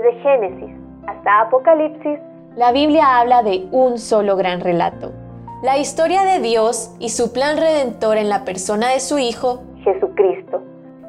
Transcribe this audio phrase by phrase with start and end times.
[0.00, 0.70] Desde Génesis
[1.06, 2.18] hasta Apocalipsis,
[2.56, 5.12] la Biblia habla de un solo gran relato.
[5.62, 10.62] La historia de Dios y su plan redentor en la persona de su Hijo, Jesucristo.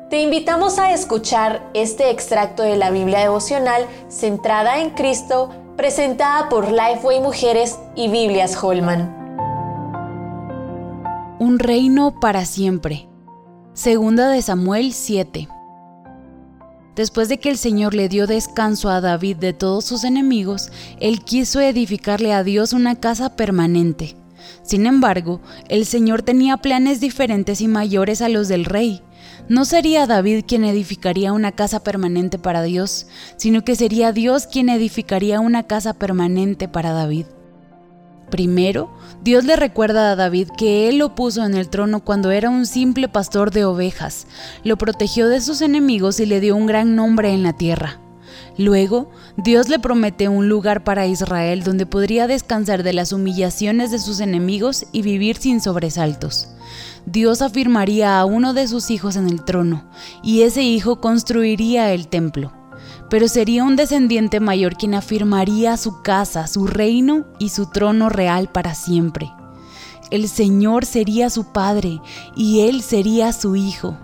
[0.09, 6.69] Te invitamos a escuchar este extracto de la Biblia devocional centrada en Cristo, presentada por
[6.69, 9.15] Lifeway Mujeres y Biblias Holman.
[11.39, 13.07] Un reino para siempre.
[13.71, 15.47] Segunda de Samuel 7.
[16.95, 21.23] Después de que el Señor le dio descanso a David de todos sus enemigos, él
[21.23, 24.15] quiso edificarle a Dios una casa permanente.
[24.63, 29.01] Sin embargo, el Señor tenía planes diferentes y mayores a los del rey.
[29.47, 34.69] No sería David quien edificaría una casa permanente para Dios, sino que sería Dios quien
[34.69, 37.25] edificaría una casa permanente para David.
[38.31, 38.89] Primero,
[39.21, 42.65] Dios le recuerda a David que Él lo puso en el trono cuando era un
[42.65, 44.25] simple pastor de ovejas,
[44.63, 47.99] lo protegió de sus enemigos y le dio un gran nombre en la tierra.
[48.57, 53.99] Luego, Dios le promete un lugar para Israel donde podría descansar de las humillaciones de
[53.99, 56.47] sus enemigos y vivir sin sobresaltos.
[57.05, 59.83] Dios afirmaría a uno de sus hijos en el trono,
[60.23, 62.53] y ese hijo construiría el templo
[63.11, 68.47] pero sería un descendiente mayor quien afirmaría su casa, su reino y su trono real
[68.47, 69.29] para siempre.
[70.11, 71.99] El Señor sería su Padre
[72.37, 73.97] y Él sería su Hijo.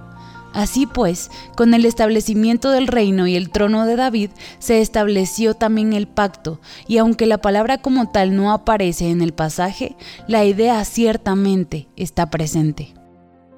[0.52, 5.94] Así pues, con el establecimiento del reino y el trono de David, se estableció también
[5.94, 9.96] el pacto, y aunque la palabra como tal no aparece en el pasaje,
[10.28, 12.94] la idea ciertamente está presente.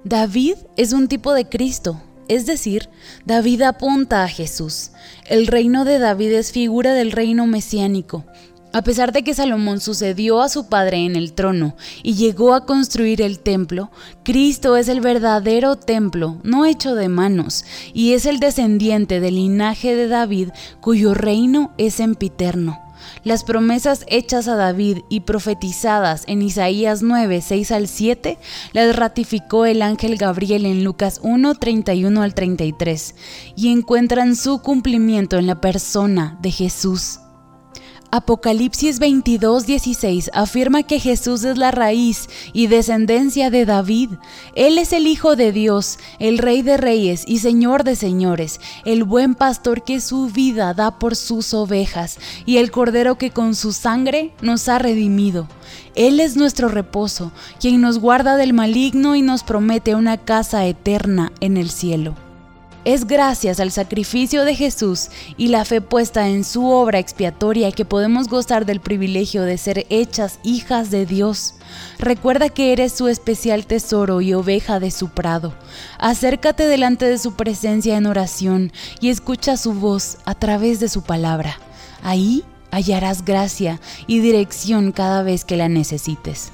[0.04, 2.88] David es un tipo de Cristo, es decir,
[3.26, 4.92] David apunta a Jesús.
[5.26, 8.24] El reino de David es figura del reino mesiánico.
[8.72, 12.68] A pesar de que Salomón sucedió a su padre en el trono y llegó a
[12.68, 13.90] construir el templo,
[14.24, 19.96] Cristo es el verdadero templo, no hecho de manos, y es el descendiente del linaje
[19.96, 20.50] de David
[20.82, 22.89] cuyo reino es sempiterno.
[23.24, 28.38] Las promesas hechas a David y profetizadas en Isaías 9, 6 al 7
[28.74, 33.16] las ratificó el ángel Gabriel en Lucas 1, 31 al 33
[33.56, 37.20] y encuentran su cumplimiento en la persona de Jesús.
[38.12, 44.10] Apocalipsis 22, 16 afirma que Jesús es la raíz y descendencia de David.
[44.56, 49.04] Él es el Hijo de Dios, el Rey de Reyes y Señor de Señores, el
[49.04, 52.18] buen pastor que su vida da por sus ovejas
[52.48, 55.48] y el Cordero que con su sangre nos ha redimido.
[55.94, 61.32] Él es nuestro reposo, quien nos guarda del maligno y nos promete una casa eterna
[61.42, 62.29] en el cielo.
[62.86, 67.84] Es gracias al sacrificio de Jesús y la fe puesta en su obra expiatoria que
[67.84, 71.56] podemos gozar del privilegio de ser hechas hijas de Dios.
[71.98, 75.54] Recuerda que eres su especial tesoro y oveja de su prado.
[75.98, 81.02] Acércate delante de su presencia en oración y escucha su voz a través de su
[81.02, 81.60] palabra.
[82.02, 86.54] Ahí hallarás gracia y dirección cada vez que la necesites.